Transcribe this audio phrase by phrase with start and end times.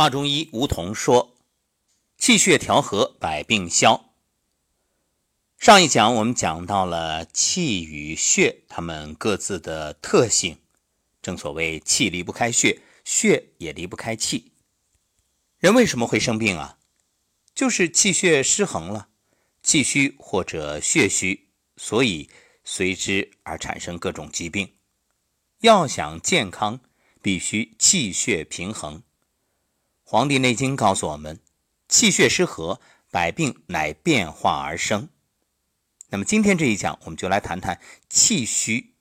[0.00, 1.36] 华中医吴桐说
[2.16, 4.14] ：“气血调和，百病消。”
[5.60, 10.56] 上一讲我们讲到了气与血，它们各自的特性。
[11.20, 14.52] 正所谓气离不开血，血也离不开气。
[15.58, 16.78] 人为什么会生病啊？
[17.54, 19.08] 就是气血失衡了，
[19.62, 22.30] 气虚或者血虚，所以
[22.64, 24.76] 随之而产生各种疾病。
[25.58, 26.80] 要想健康，
[27.20, 29.00] 必须气血平衡。
[30.12, 31.38] 《黄帝内经》告诉我们，
[31.88, 32.80] 气血失和，
[33.12, 35.08] 百病乃变化而生。
[36.08, 38.92] 那么今天这一讲，我们就来谈谈气虚。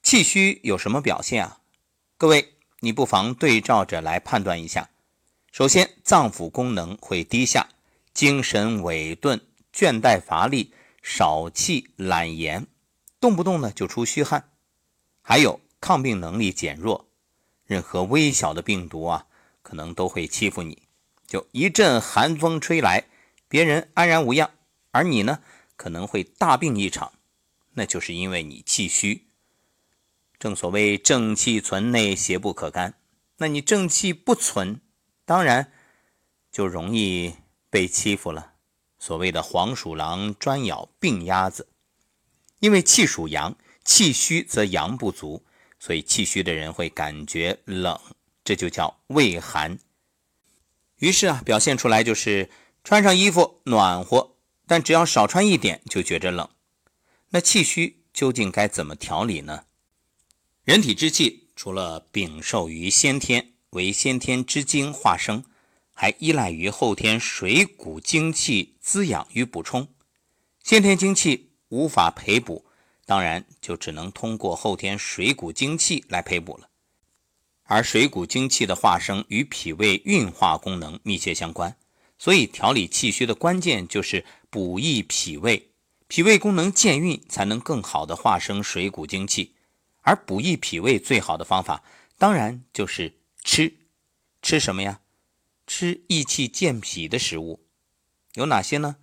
[0.00, 1.58] 气虚有什么表现啊？
[2.16, 4.90] 各位，你不妨对照着来判断一下。
[5.50, 7.68] 首先，脏腑功能会低下，
[8.14, 9.40] 精神萎顿，
[9.74, 12.68] 倦怠乏力，少气懒言，
[13.18, 14.48] 动不动呢就出虚汗。
[15.22, 17.08] 还有抗病能力减弱，
[17.66, 19.26] 任何微小的病毒啊，
[19.62, 20.82] 可能都会欺负你。
[21.26, 23.06] 就一阵寒风吹来，
[23.48, 24.50] 别人安然无恙，
[24.90, 25.40] 而你呢，
[25.76, 27.12] 可能会大病一场，
[27.72, 29.28] 那就是因为你气虚。
[30.38, 32.94] 正所谓正气存内，邪不可干。
[33.38, 34.80] 那你正气不存，
[35.24, 35.72] 当然
[36.50, 37.34] 就容易
[37.70, 38.52] 被欺负了。
[38.98, 41.68] 所谓的黄鼠狼专咬病鸭子，
[42.60, 45.44] 因为气属阳，气虚则阳不足，
[45.78, 47.98] 所以气虚的人会感觉冷，
[48.44, 49.78] 这就叫畏寒。
[50.98, 52.50] 于是啊，表现出来就是
[52.84, 56.48] 穿上衣服暖和，但只要少穿一点就觉着冷。
[57.30, 59.64] 那气虚究竟该怎么调理呢？
[60.64, 65.44] 人体之气，除了禀受于先天，为先天之精化生，
[65.92, 69.88] 还依赖于后天水谷精气滋养与补充。
[70.62, 72.64] 先天精气无法培补，
[73.06, 76.68] 当然就只能通过后天水谷精气来培补了。
[77.72, 81.74] 而水谷精气的化生与脾胃运化功能密切相关，
[82.18, 85.70] 所以调理气虚的关键就是补益脾胃，
[86.06, 89.54] 脾胃功能健运，才能更好的化生水谷精气。
[90.02, 91.82] 而补益脾胃最好的方法，
[92.18, 93.74] 当然就是吃。
[94.42, 95.00] 吃什么呀？
[95.66, 97.64] 吃益气健脾的食物，
[98.34, 98.96] 有哪些呢？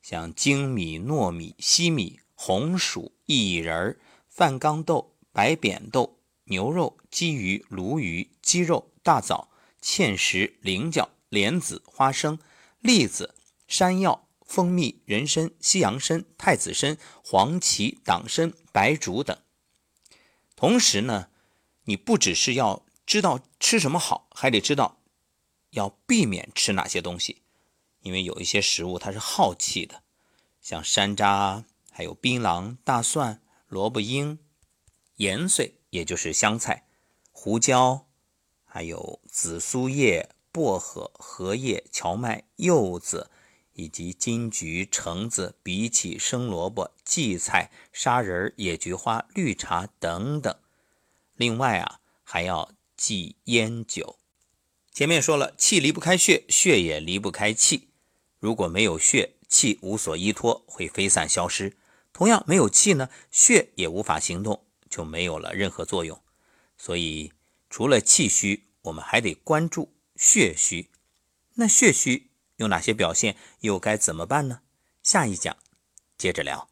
[0.00, 6.15] 像精米、糯米、西米、红薯、薏仁、饭缸豆、白扁豆、
[6.46, 9.48] 牛肉、鲫鱼、鲈鱼、鸡肉、大枣、
[9.82, 12.38] 芡实、菱角、莲子、花生、
[12.80, 13.34] 栗子、
[13.66, 19.36] 山药、蜂蜜、人参、西洋参、太子参、黄芪、党参、白术等。
[20.54, 21.28] 同时呢，
[21.84, 25.00] 你不只是要知道吃什么好，还得知道
[25.70, 27.42] 要避免吃哪些东西，
[28.00, 30.04] 因为有一些食物它是耗气的，
[30.60, 34.38] 像山楂、还有槟榔、大蒜、萝卜缨、
[35.16, 36.84] 盐碎，也就是香菜、
[37.32, 38.06] 胡椒，
[38.64, 43.30] 还有紫苏叶、薄荷、荷叶、荞麦、柚子。
[43.78, 50.56] 以及金桔、橙子、荸荠、生萝卜、荠菜、砂仁、野菊花、绿茶等等。
[51.34, 54.18] 另外啊，还要忌烟酒。
[54.90, 57.90] 前面说了，气离不开血，血也离不开气。
[58.38, 61.76] 如果没有血，气无所依托，会飞散消失。
[62.14, 66.20] 同样，没有气呢，血也无法行动，就没有了任何作用。
[66.76, 67.32] 所以，
[67.70, 70.90] 除了气虚，我们还得关注血虚。
[71.54, 72.30] 那血虚。
[72.56, 73.36] 有哪些表现？
[73.60, 74.62] 又该怎么办呢？
[75.02, 75.54] 下一讲
[76.16, 76.70] 接着聊。